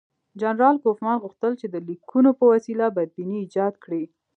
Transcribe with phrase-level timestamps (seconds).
[0.41, 4.03] جنرال کوفمان غوښتل چې د لیکونو په وسیله بدبیني ایجاد کړي.